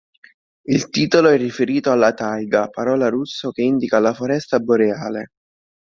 Il 0.65 0.89
titolo 0.89 1.29
è 1.29 1.37
riferito 1.37 1.91
alla 1.91 2.11
taiga, 2.15 2.69
parola 2.69 3.07
russa 3.07 3.51
che 3.51 3.61
indica 3.61 3.99
la 3.99 4.15
foresta 4.15 4.57
boreale. 4.57 5.27